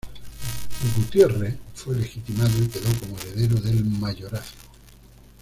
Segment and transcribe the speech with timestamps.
[0.95, 4.57] Gutierre fue legitimado y quedó como heredero del mayorazgo.